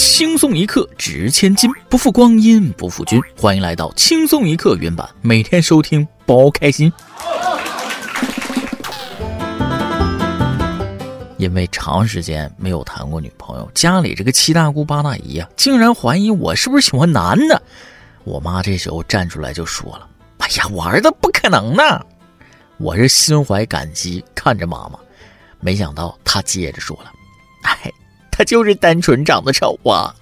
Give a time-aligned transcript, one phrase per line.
[0.00, 3.20] 轻松一刻值千金，不负光阴不负君。
[3.36, 6.90] 欢迎来到轻松一刻原版，每天收听，包开心。
[11.36, 17.62] 因为长时间没有谈过女朋友，家里这个七大姑八大姨呀，竟然怀疑我是不是喜欢男的。
[18.24, 20.08] 我妈这时候站出来就说了
[20.40, 21.82] ：“哎呀，我儿子不可能呢。”
[22.80, 24.98] 我是心怀感激看着妈妈，
[25.60, 27.12] 没想到她接着说了
[27.64, 27.92] ：“哎，
[28.40, 30.16] 他 就是单纯长得丑啊。”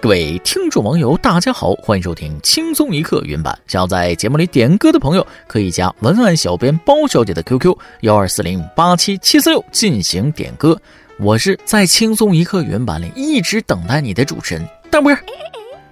[0.00, 3.58] 各位听众网友，大家好，欢迎收听轻松一刻云版。
[3.66, 10.80] 想要在节目里点歌的朋友，可以加文案小编包小姐的 QQ 幺二四零八七七四六进行点歌。
[11.18, 15.12] 我是在轻松一刻云版里一直等待你的主持人大波。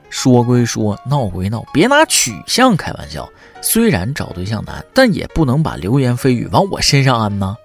[0.09, 3.29] 说归说，闹归闹，别拿取向开玩笑。
[3.61, 7.57] 虽然找对象难，但也不能把流言蜚语往我身上安呐。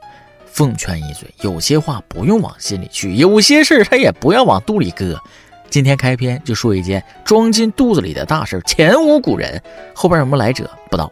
[0.55, 5.19] 奉劝一嘴，有些话不用往心里去，有些事他也不要往肚里搁。
[5.69, 9.61] 今天开篇就说一件装进肚子里的大事，前无古人。
[9.93, 11.11] 后边有没有来者不道。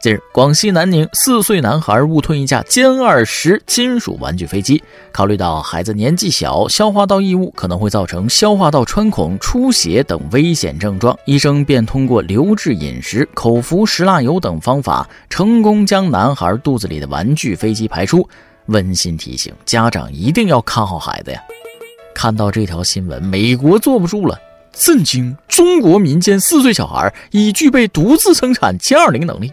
[0.00, 18.28] 近日，广西南宁四岁男孩误吞一架歼二十金属玩具飞机，考虑到孩子年纪小，消化道异物可能会造成消化道穿孔、出血等危险症状，医生便通过流质饮食、口服石蜡油等方法，成功将男孩肚子里的玩具飞机排出。
[18.66, 21.42] 温馨提醒：家长一定要看好孩子呀。
[22.14, 24.38] 看到这条新闻，美国坐不住了，
[24.78, 25.36] 震惊！
[25.48, 29.52] 中国民间四岁小孩已具备独自生产歼二零能力。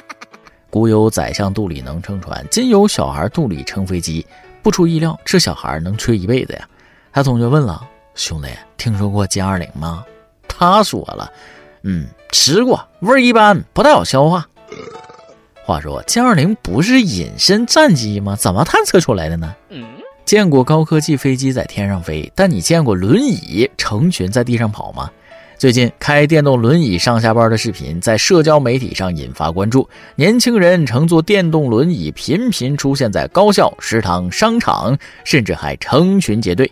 [0.68, 4.24] 古有宰相肚里能撑船，今有小孩肚里撑飞机。
[4.62, 6.68] 不出意料，这小孩能吹一辈子呀！
[7.12, 7.82] 他同学问了
[8.14, 10.04] ：“兄弟，听说过歼二零吗？”
[10.46, 11.32] 他说了
[11.82, 14.46] ：“嗯，吃过，味儿一般，不太好消化。”
[15.64, 18.36] 话说，歼二零不是隐身战机吗？
[18.36, 19.54] 怎么探测出来的呢？
[20.26, 25.08] 见过高科技飞机在天上飞，但你见过轮椅成群在地上跑吗？
[25.56, 36.68] 最近开电动轮椅上下班的视频在社交媒体上引发关注，年轻人乘坐电动轮椅频频出现在高校、食堂、商场，甚至还成群结队。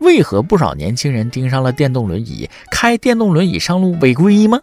[0.00, 2.46] 为何不少年轻人盯上了电动轮椅？
[2.70, 4.60] 开电动轮椅上路违规吗？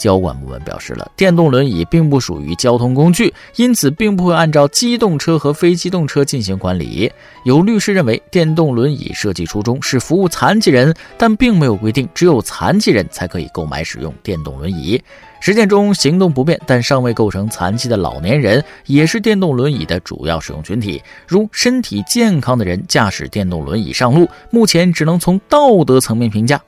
[0.00, 7.12] 交管部门表示了，电动轮椅并不属于交通工具，因此并不会按照机动车和非机动车进行管理。
[7.44, 15.00] 有律师认为，电动轮椅设计初衷是服务残疾人，但并没有规定只有残疾人才可以购买使用电动轮椅。
[15.42, 21.02] 实践中，行动不便但尚未构成残疾的老年人也是电动轮椅的主要使用群体。
[21.26, 26.60] 如身体健康的人驾驶电动轮椅上路，目前只能从道德层面评价。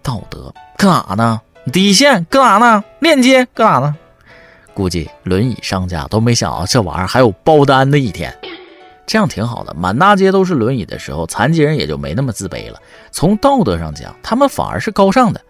[0.00, 1.40] 道德干啥呢？
[1.70, 2.84] 底线搁哪呢？
[3.00, 3.96] 链接搁哪呢？
[4.74, 8.32] 估计轮椅商家都没想到这玩意儿还有爆单的一天。
[9.06, 12.78] 这样挺好的，满大街都是轮椅的时候，残疾人也就没那么自卑了。
[13.10, 15.40] 从道德上讲，他们反而是高尚的。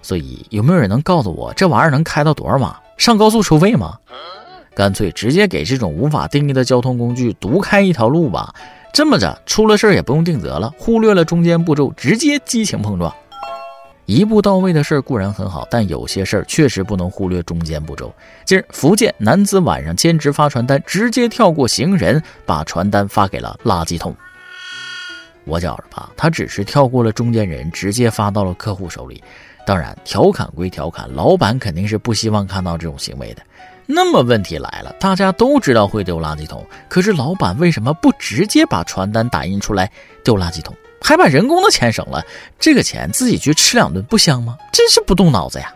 [0.00, 2.76] 所以，有没有人能告诉我这玩意儿能开到多少码？
[2.96, 3.98] 上高速收费吗？
[4.74, 8.54] 干脆直接给这种无法定义的交通工具独开一条路吧。
[8.92, 13.14] 这么着，出了事儿也不用定责了，忽略了中间步骤，直接激情碰撞。
[14.12, 18.14] 一步到位的事儿固然很好，但有些事儿确实不能忽略中间步骤。
[18.44, 24.14] 今儿，福建男子晚上兼职发传单，直接跳过行人，把传单发给了垃圾桶。
[25.44, 29.22] 我觉着吧，他只是跳过了中间人，直接发到了客户手里。
[29.66, 33.42] 当然，调侃归调侃，老板肯定是不希望看到这种行为的。
[33.86, 39.90] 那么问题来了，大家都知道会丢垃圾桶，可是老板为什么不直接把传单打印出来
[40.22, 40.76] 丢垃圾桶？
[41.02, 42.24] 还把人工的钱省了，
[42.58, 44.56] 这个钱自己去吃两顿不香吗？
[44.72, 45.72] 真是不动脑子呀！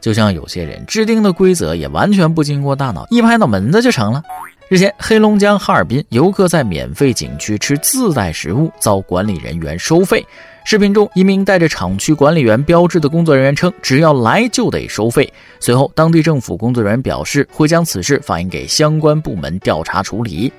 [0.00, 4.22] 就像有些人制定的规则也完全不经过大脑，一拍脑门子就成了。
[4.68, 10.26] 日前，黑龙江哈尔滨游客在免费景区吃自带食物，遭管理人员收费。
[10.64, 20.50] 视频中，一名带着厂区管理员标志的工作人员称：“只要来就得收费。”随后，当地政府工作人员表示会将此事反映给相关部门调查处理。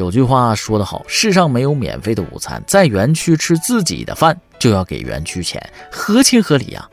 [0.00, 5.62] 有句话说得好，世上没有免费的午餐，在园区吃自己的饭就要给园区钱，
[5.92, 6.88] 合情合理呀。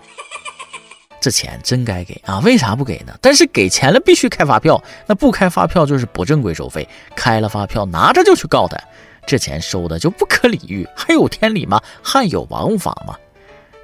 [1.22, 3.18] 这钱真该给啊，为啥不给呢？
[3.22, 8.78] 但是给钱了必须开发票，那不开发票就是不正规收费，开了发票拿着就去告他，
[9.26, 11.82] 这钱收的就不可理喻，还有天理吗？
[12.04, 13.16] 还有王法吗？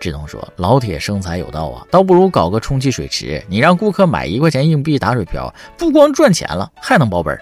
[0.01, 7.39] 只能说老铁生财有道啊，倒不如搞个充气水池，你让顾客买一块钱硬币打水漂，不光赚钱了，还能保本。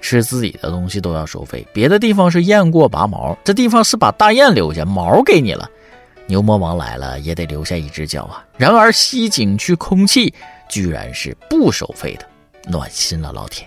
[0.00, 5.68] 吃自己的东西都要收费，别的地方是雁过拔毛，这地方是把大雁留下毛给你了。
[6.26, 8.44] 牛魔王来了也得留下一只脚啊！
[8.56, 10.34] 然而吸景区空气
[10.68, 12.26] 居然是不收费的，
[12.70, 13.66] 暖心了老铁。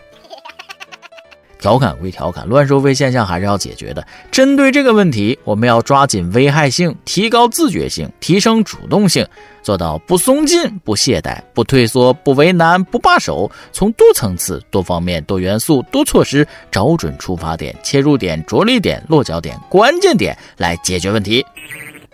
[1.60, 4.06] 调侃归调侃，乱收费现象还是要解决的。
[4.32, 9.28] 针对这个问题，我们要抓紧危害性，提高自觉性，提升主动性，
[9.62, 21.46] 做到不松劲、不懈怠、不退缩、不为难、不罢手，从多层次、多方面、多元素、多措施，找准出发点、切入点、着力点、落脚点、关键点来解决问题。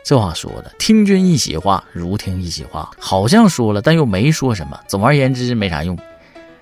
[0.04, 4.80] 这话说的，听君一席话，如听一席话，好像说了，但又没说什么。
[4.88, 5.98] 总而言之，没啥用。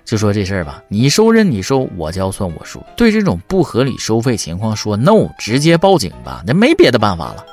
[0.04, 2.80] 就说这事儿吧，你收任你收，我交算我输。
[2.96, 7.44] 对这种不合理收费情况说 no，直接报警吧，那没别的办法了。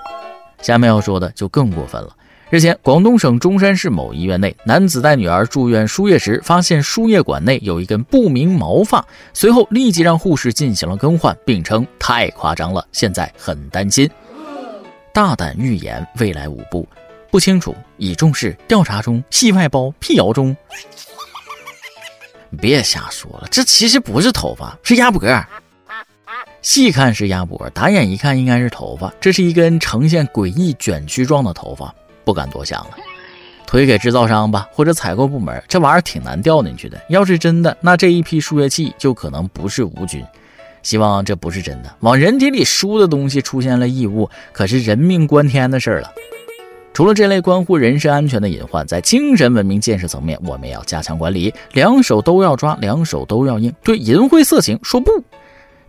[0.61, 2.15] 下面要说的就更过分了。
[2.53, 9.03] 日前，广东省中山市某医院内，男子带女儿住院输液时，发现输液管内有一根不明毛发，
[9.33, 14.07] 随后立即让护士进行了更换，并称太夸张了，现在很担心。
[15.11, 16.87] 大胆预言未来五步，
[17.31, 20.55] 不清楚，已重视，调查中，系外包，辟谣中。
[22.61, 25.27] 别瞎说了，这其实不是头发，是鸭脖。
[26.61, 29.11] 细看是鸭脖，打眼一看应该是头发。
[29.19, 31.93] 这是一根呈现诡异卷曲状的头发，
[32.23, 32.91] 不敢多想了，
[33.65, 35.61] 推给制造商吧，或者采购部门。
[35.67, 37.01] 这玩意儿挺难掉进去的。
[37.09, 40.23] 要是真的，那这一批输液器就可能不是无菌。
[40.81, 46.11] 希望这不是真的，往人体里输的东西出现了异物，可是人命关天的事儿了。
[46.93, 55.11] 除了这类关乎人身安全的隐患，在精神文明建设层面，我们也要加强管理，两手都要抓，两手都要硬，对淫秽色情说不。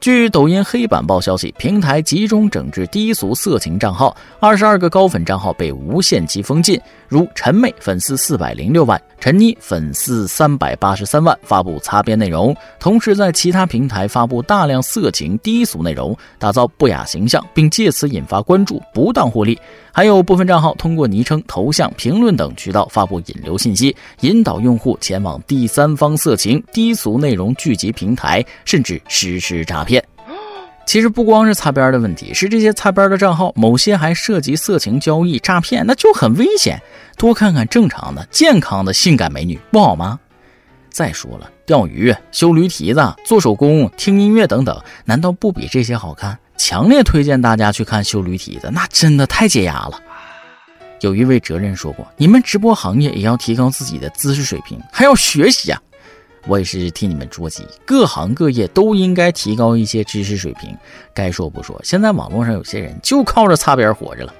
[0.04, 6.78] 据抖音黑板报消息，平台集中整治低俗色情账号，二十二个高粉账号被无限期封禁，
[7.08, 19.58] 如陈妹粉丝四百零六万，陈妮粉丝三百八十三万，发布擦边内容，同时在其他平台发布大量色情低俗内容，打造不雅形象，并借此引发关注，不当获利。
[19.96, 30.04] 还有部分账号通过昵称、头像、评论等渠道发布引流信息，引导用户前往第三方色情、低俗内容聚集平台，甚至实施诈骗。
[30.84, 36.76] 其实不光是擦边的问题，是这些擦边的账号，某些还涉及色情交易、诈骗，那就很危险。
[37.16, 40.18] 多看看正常的、健康的性感美女，不好吗？
[40.90, 46.36] 再说了，钓鱼、修驴蹄子、做手工、听音乐等等，难道不比这些好看？
[46.66, 50.00] 强烈推荐大家去看修驴蹄子，那真的太解压了。
[51.00, 55.78] 有一位哲人说过：“你们直播行业也要提高自己的知识水平，还要学习啊！”
[56.48, 60.74] 我也是替你们着急，各行各业都应该提高一些知识水平。
[61.12, 64.34] 该说不说，现在网络上有些人就靠着擦边活着了。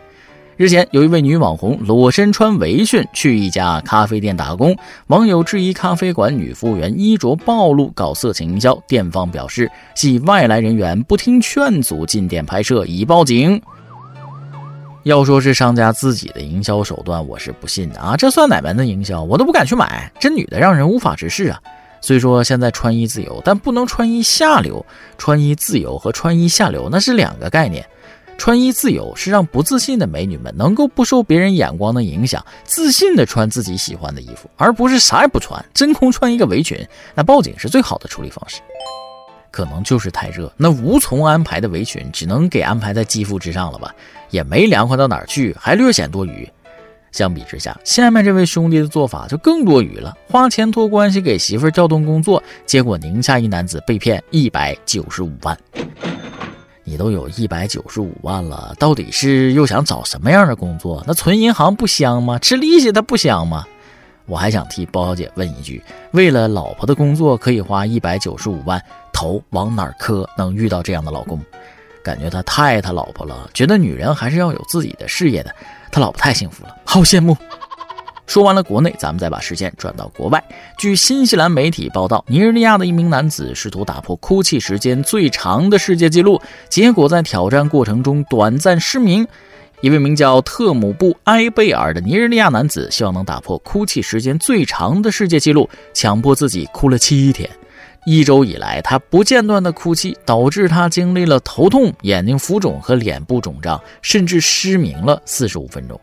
[0.57, 4.77] 日前，有一位女网红裸身穿围裙去一家咖啡店打工，
[5.09, 8.73] 网友质疑咖啡馆女服务员衣着暴露，搞色情营销。
[8.87, 13.61] 店方表示系外来人员不听劝阻进店拍摄，已报警。
[15.03, 18.17] 要说是商家自己的营销手段，我是不信的啊！
[18.17, 19.25] 这算哪门子营销？
[19.25, 20.11] 我都不敢去买。
[20.21, 21.61] 这女的让人无法直视啊！
[22.01, 24.87] 虽说现在穿衣自由，但不能穿衣下流。
[25.19, 27.85] 穿衣自由和穿衣下流那是两个概念。
[28.37, 36.79] 穿衣自由是让不自信的美女们能够不受别人眼光的影响，自信的穿自己喜欢的衣服，而不是啥也不穿，真空穿一个围裙。
[37.15, 38.61] 那报警是最好的处理方式。
[39.51, 43.95] 可能就是太热，那无从安排的围裙只能给安排在肌肤之上了吧？
[44.31, 46.49] 也没凉快到哪儿去，还略显多余。
[47.13, 55.57] 相比之下，下面这位兄弟的做法就更多余了，花钱托关系给媳妇调动工作，结果宁夏一男子被骗一百九十五万。
[56.85, 61.03] 你都有一百九十五万了，到底是又想找什么样的工作？
[61.07, 62.39] 那存银行不香吗？
[62.39, 63.65] 吃利息它不香吗？
[64.27, 71.41] 我还想替包小姐问一句：为了老婆的工作可以花一百九十五万，头往哪儿磕能遇到这样的老公？
[72.03, 75.55] 感觉他太爱他老婆了，觉得女人还是要有自己的事业的。
[75.91, 77.35] 他老婆太幸福了，好羡慕。
[78.27, 80.43] 说完了国内，咱们再把时间转到国外。
[80.79, 89.27] 据新西兰媒体报道，尼日利亚的一名男子试图打破哭泣时间最长的世界纪录，结果在挑战过程中短暂失明。
[89.81, 97.49] 一位名叫特姆布埃贝尔的尼日利亚男子希望能打破哭泣时间最长的世界纪录，强迫自己哭了七天。
[98.07, 106.01] 一周以来，他不间断的哭泣，导致他经历了头痛、眼睛浮肿和脸部肿胀，甚至失明了四十五分钟。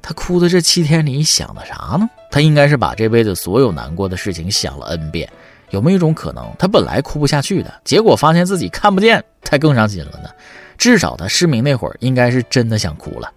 [0.00, 2.08] 他哭的这七天里想的啥呢？
[2.30, 5.28] 他应该是把这辈子所有难过的事情想了 n 遍。
[5.70, 10.30] 有没有一种可能，他本来哭不下去的，结果发现自己看不见，才更伤心了呢？
[10.78, 13.30] 至少他失明那会儿，应该是真的想哭了。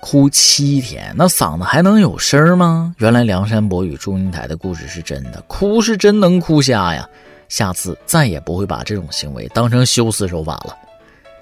[0.00, 2.94] 哭七天，那嗓子还能有声吗？
[2.98, 7.08] 原来梁山伯与祝英台的故事是真的，哭是真能哭瞎呀！
[7.48, 10.76] 下次再也不会把这种行为当成修辞手法了。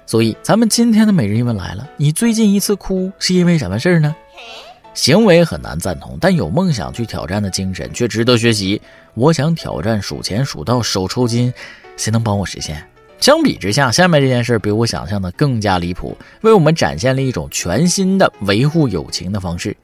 [0.07, 4.15] 所以，咱们今天的每日一问来了：你最近一次哭是因为什么事儿呢？
[4.93, 8.81] 行为很难赞同，但有梦想去挑战的精神却值得学习。
[9.15, 11.53] 我想挑战数钱数到手抽筋，
[11.97, 12.81] 谁能帮我实现？
[13.19, 19.75] 相比之下，下面这件事比我想象的更加离谱，为我们展现了一种全新的维护友情的方式。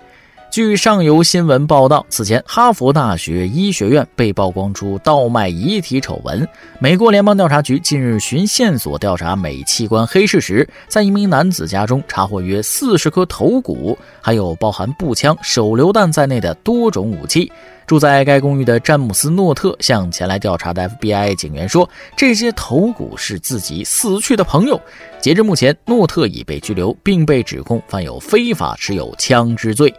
[0.53, 6.48] 据上游新闻报道，此前哈佛大学医学院被曝光出倒卖遗体丑闻。
[6.77, 17.51] 美国联邦调查局近日寻线索调查美器官黑市时，在一名男子家中查获约四十颗头骨，还有包含步枪、手榴弹在内的多种武器。
[17.86, 24.79] 住在该公寓的詹姆斯·诺特向前来调查的 FBI 警员说：“这些头骨是自己死去的朋友。”
[25.19, 29.93] 截至目前，诺特已被拘留，并被指控犯有非法持有枪支罪。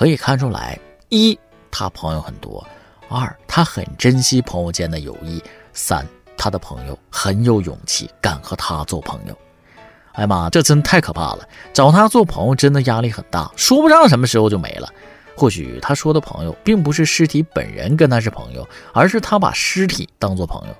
[0.00, 0.80] 可以看出来，
[1.10, 1.38] 一
[1.70, 2.66] 他朋友很多，
[3.10, 5.42] 二他很珍惜朋友间的友谊，
[5.74, 6.06] 三
[6.38, 9.36] 他的朋友很有勇气，敢和他做朋友。
[10.12, 11.46] 哎呀妈，这真太可怕了！
[11.74, 14.90] 找他做朋友真的压力很大，说不上什么时候就没了。
[15.36, 20.74] 或许他说的朋友并不是尸体本人跟他是朋友，而是他把尸体当做朋友。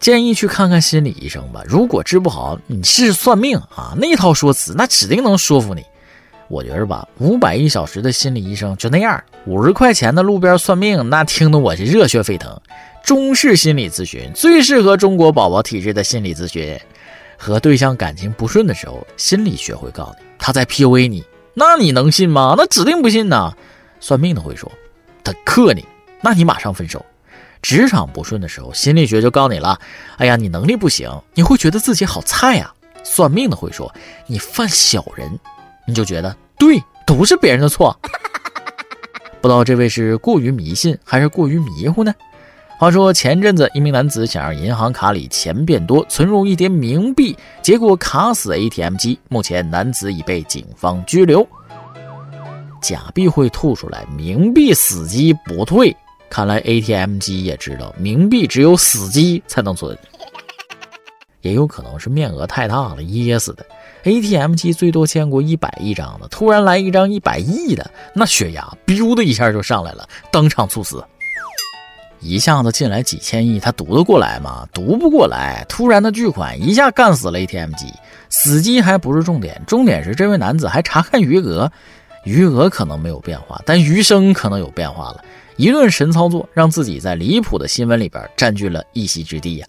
[0.00, 5.84] 建议去看看心理医生吧，如果治不好，你试试算命啊，那套说辞那指定能说服你。
[6.48, 12.60] 我觉着吧，五百一小时的心理医生就那样，五十块钱的路边算命，那听得我是热血沸腾。
[13.02, 16.78] 中式心理咨询最适合中国宝宝体质的心理咨询。
[17.38, 22.54] 和对象感情不顺的时候，心理学会告诉你他在 PUA 你，那你能信吗？
[22.56, 23.52] 那指定不信呐。
[24.00, 24.70] 算命的会说
[25.22, 25.84] 他克你，
[26.20, 27.04] 那你马上分手。
[27.60, 29.78] 职场不顺的时候，心理学就告你了，
[30.16, 32.72] 哎呀，你能力不行，你会觉得自己好菜呀。
[33.02, 33.92] 算命的会说
[34.26, 35.38] 你犯小人。
[35.86, 37.96] 你就觉得对，都是别人的错。
[39.40, 42.12] 不知道这位是过于迷信还是过于迷糊呢？
[42.78, 49.18] 话说前阵子，一名男子想让银行卡里钱变多，存入一叠冥币，结果卡死 ATM 机。
[49.28, 51.46] 目前男子已被警方拘留。
[52.82, 55.96] 假币会吐出来，冥币死机不退。
[56.28, 59.96] 看来 ATM 机也知道，冥币只有死机才能存。
[61.46, 63.64] 也有可能是面额太大了噎死的。
[64.02, 71.04] ATM 机最多见过一百亿张的，突然来一张一百亿的，那血压 biu 的一下就上来了，当场猝死。
[72.20, 74.66] 一下子进来几千亿，他读得过来吗？
[74.72, 75.64] 读不过来。
[75.68, 77.86] 突然的巨款一下干死了 ATM 机，
[78.28, 81.70] 死机还不是重点，重点是这位男子还查看余额，
[82.24, 85.22] 余额可能没有变化，但余生可能有变化了。
[85.56, 89.66] 一顿神操作，让自己在离谱的新闻里边占据了一席之地呀。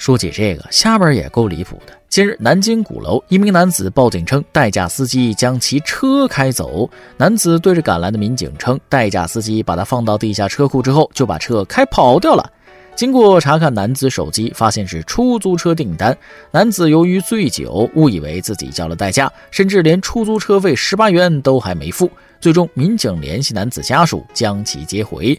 [0.00, 1.92] 说起这个，下边也够离谱的。
[2.08, 6.88] 近日，南京鼓楼一名男子报警称，代驾司机将其车开走。
[7.18, 12.50] 男子对着赶来的民警称，代驾司机把他放到地下车库之后，就把车开跑掉了。
[12.96, 16.16] 经过查看男子手机，发现是出租车订单。
[16.50, 22.10] 男子由于醉酒，误以为自己叫了代驾，甚至连出租车费十八元都还没付。
[22.40, 25.38] 最终，民警联系男子家属，将其接回。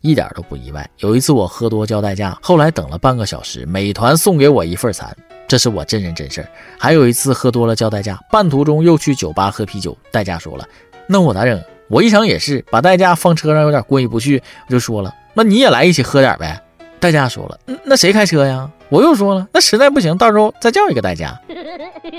[0.00, 0.88] 一点都不意外。
[0.98, 6.48] 有一次我喝多叫代驾，后来等了半个小时，美团送给我一份餐，这是我真人真事儿。
[6.78, 10.66] 还有一次喝多了叫代驾，半途中又去酒吧喝啤酒，代驾说了
[11.06, 16.62] ：“那我咋整？”我一想也是，把代驾放车上有点过意不去，我就说了：“那你也来一起喝点呗。”
[17.00, 21.40] 代驾说了：“那谁开车呀？”我又说了：“那实在不行，到时候再叫一个代驾。”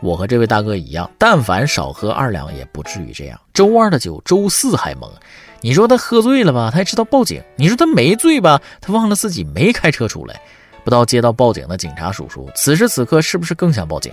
[0.00, 3.40] 我和这位大哥一样，但凡少喝二两，也不至于这样。
[3.52, 5.10] 周二的酒，周四还懵。
[5.60, 6.70] 你说他喝醉了吧？
[6.70, 7.42] 他还知道报警。
[7.56, 8.60] 你说他没醉吧？
[8.80, 10.40] 他忘了自己没开车出来。
[10.84, 14.12] 不知道接到报警的警察叔叔，此时此刻是不是更想报警？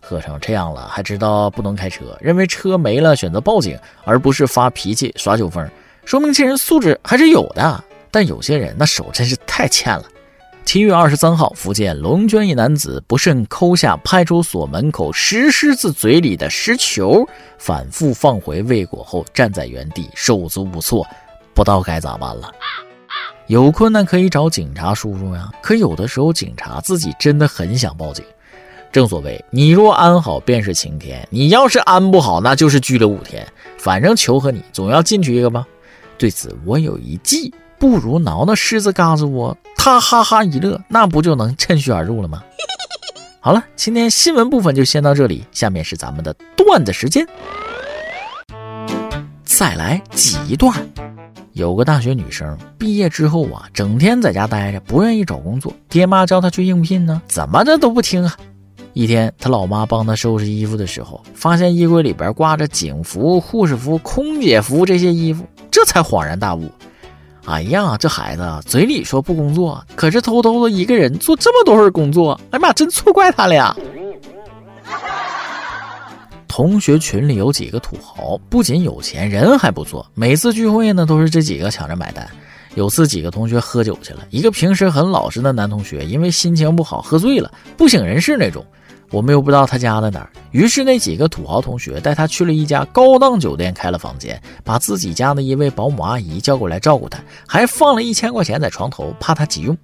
[0.00, 5.68] 喝成这样了，还知道不能开车，认为车没了，选择报警，而不是发脾气耍酒疯，
[6.04, 7.82] 说明这人素质还是有的。
[8.12, 10.04] 但有些人那手真是太欠了。
[10.66, 17.24] 七月二十三号，福建龙泉一男子不慎抠下派出所门口石狮子嘴里的石球，
[17.56, 21.06] 反复放回未果后，站在原地手足无措，
[21.54, 22.50] 不知道该咋办了。
[23.46, 28.24] 有困难可以找警察叔叔呀，可有的时候警察自己真的很想报警。
[28.90, 33.46] 正所谓，你若安好便是晴天，你要是安不好，那就是拘留五天。
[33.78, 35.64] 反正求和你，总要进去一个吧。
[36.18, 37.54] 对此，我有一计。
[37.78, 42.42] 不如挠挠狮子嘎子窝，他哈哈一乐，那不就能趁虚而入了吗？
[43.40, 47.26] 好了，今天新闻部分就先到这里，下面是咱们的段子时间。
[49.44, 50.74] 再来挤一段。
[51.52, 58.36] 有个大学女生毕业之后啊，整天在家待着，不愿意找工作，爹妈叫她去应聘呢，怎么着都不听啊。
[58.92, 66.70] 一天，她老妈帮她收拾衣服的时候，发现衣柜里边挂着警服、护士服、空姐服这些衣服，这才恍然大悟。
[67.46, 72.38] 哎呀，这孩子嘴里说不工作，可是偷偷的一个人做这么多份工作。
[72.50, 73.74] 哎妈，真错怪他了呀！
[76.48, 80.04] 同学群里有几个土豪，不仅有钱，人还不错。
[80.14, 82.28] 每次聚会呢，都是这几个抢着买单。
[82.74, 88.66] 有次几个同学喝酒去了，一个平时很老实的男同学，因为心情不好喝醉了，不省人事那种。
[89.10, 99.76] 我们又不知道他家在哪儿，于是那几个土豪同学带他去了一家高档酒店，开了房间，把自己家的一位保姆阿姨叫过来照顾他，还放了一千块钱在床头，怕他急用。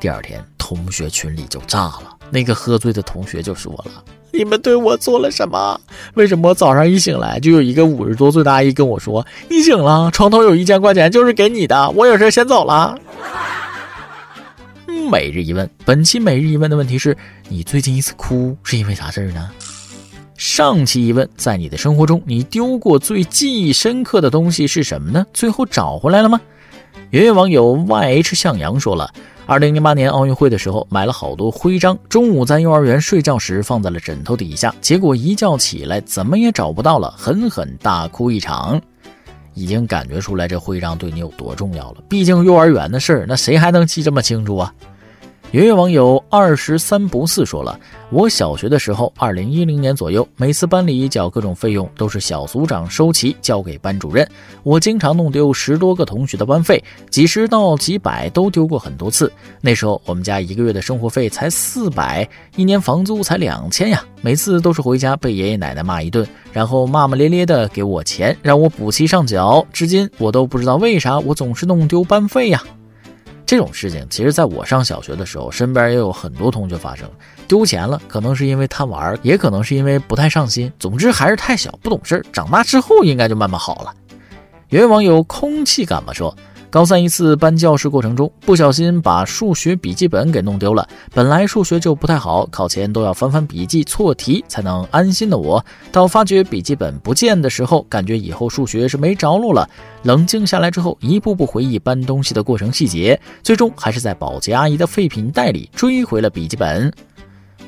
[0.00, 5.80] 第二天，同学群里就炸了，那个喝醉的同学就说了：“你们对我做了什么？
[6.14, 12.98] 为什么早上一醒来就有一个五十多岁的阿姨跟我说，你醒了，床头有一千块钱，就是给你的，我有事先走了。”
[15.10, 17.16] 每日一问，本期每日一问的问题是：
[17.48, 19.50] 你最近一次哭是因为啥事儿呢？
[20.36, 25.24] 上期一问，在你的生活中，你丢过最记忆深刻的东西是什么呢？
[25.32, 26.40] 最后找回来了吗？
[27.10, 29.10] 圆圆网友 YH 向阳说了，
[29.46, 38.80] 二零零八年奥运会的时候买了好多徽章，中午在幼儿园睡觉时放在了枕头底下，结果一觉起来怎么也找不到了，狠狠大哭一场。
[39.54, 44.74] 已经感觉出来这徽章对你有多重要了，毕竟幼儿园的事儿，那谁还能记这么清楚啊？
[45.52, 47.78] 有位网友二十三不四说了，
[48.10, 54.28] 我小学的时候，二零一零年左右，每次班里缴各种费用都是小组长收齐交给班主任，
[54.64, 59.32] 我经常弄丢十多个同学的班费，几十到几百都丢过很多次。
[59.60, 72.62] 那时候我们家一个月的生活费才四百，一年房租才两千呀，每次都是回家被爷爷奶奶骂一顿，然后骂骂咧咧的给我钱让我补齐上缴，至今我都不知道为啥我总是弄丢班费呀。
[73.46, 77.08] 这种事情，其实在我上小学的时候，身边也有很多同学发生
[77.46, 83.94] 丢钱了，可能是因为贪玩，也可能是因为不太上心，总之还是太小不懂事儿长大之后应该就慢慢好了。
[84.70, 86.36] 有位网友空气感吧说。
[86.76, 90.86] 高三一次搬教室过程中，不小心把数学笔记本给弄丢了。
[91.14, 99.66] 本来数学就不太好，考前都要翻翻笔记、错题才能安心的我，到发觉笔记本不见的时候，感觉以后数学是没着落了。
[100.02, 106.92] 冷静下来之后，一步步回忆搬东西的过程细节，最终还是在保洁阿姨的废品袋里追回了笔记本。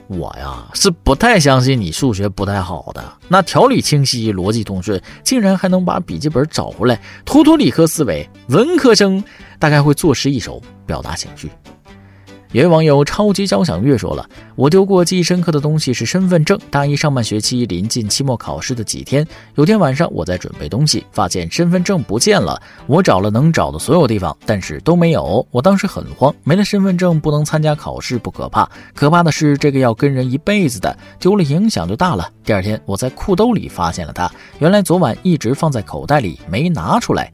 [0.08, 8.26] 我呀是不太相信你数学不太好的，那条理清晰、逻辑通顺，竟然还能把笔记本找回来，妥妥理科思维。
[8.48, 9.22] 文科生
[9.58, 11.50] 大概会作诗一首，表达情绪。
[12.52, 16.58] 有位网友超级交响乐说了：“我丢过记忆深刻的东西是身份证。
[16.70, 22.58] 大一上半学期临近期末考试的几天，有天晚上我在准备东西，发现身份证不见了。
[22.86, 25.46] 我找了能找的所有地方，但是都没有。
[25.50, 32.30] 我当时很慌，没了身份证不能参加考试不可怕，可怕的是这个要跟人一辈子的，丢了影响就大了。
[32.44, 37.30] 第二天我在裤兜里发现了它，原来昨晚一直放在口袋里没拿出来。”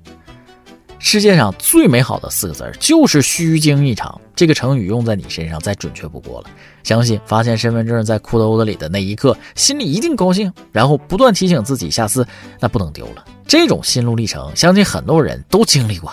[1.06, 6.46] 世界上最美好的四个字儿就是虚惊一场，这个成语用在你身上再准确不过了。
[6.82, 12.26] 相信发现身份证在裤兜子里的那一刻，心里一定高兴，然后不断提醒自己下次
[12.58, 13.22] 那不能丢了。
[13.46, 16.10] 这种心路历程，相信很多人都经历过。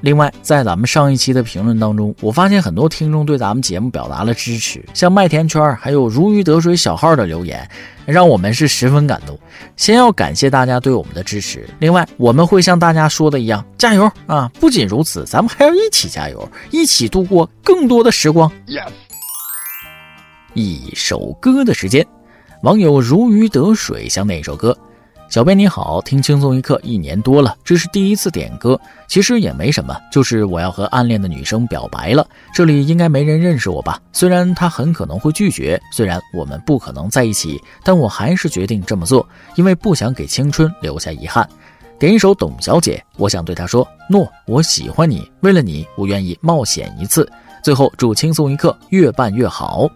[0.00, 7.68] 另外，在咱们上一期的评论当中，我发现很多听众对咱们节目表达了支持，像麦田圈还有如鱼得水小号的留言，
[8.06, 9.38] 让我们是十分感动。
[9.76, 11.68] 先要感谢大家对我们的支持。
[11.78, 14.50] 另外，我们会像大家说的一样，加油啊！
[14.58, 18.50] 不仅如此，咱们还要一起加油，一起度过更多的时光。
[20.54, 22.06] 一首歌的时间，
[22.62, 24.76] 网友如鱼得水像哪首歌？
[25.30, 32.26] 小编你好，听轻松一刻一年多了，这是第一次点歌，其实也没什么，就是我要和暗恋的女生表白了。
[32.52, 34.00] 这里应该没人认识我吧？
[34.12, 41.48] 虽然她很可能会拒绝，虽然我们不可能在一起，但我还是决定这么做，因为不想给青春留下遗憾。
[41.96, 47.30] 点一首董小姐，我想对她说：诺，我喜欢你，为了你，我愿意冒险一次。
[47.62, 49.88] 最后祝轻松一刻越办越好。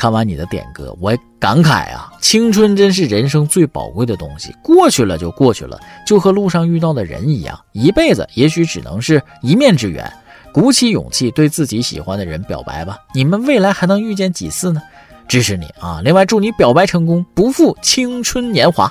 [0.00, 10.10] 看完你的点歌，我感慨啊，青春真是人生最宝贵的东西，过去了就过去了，就和路上遇到的人一样，一辈子也许只能是一面之缘。
[10.54, 14.80] 鼓起勇气对自己喜欢的人表白吧，你们未来还能遇见几次呢？
[15.28, 16.00] 支持你啊！
[16.02, 18.90] 另外祝你表白成功，不负青春年华。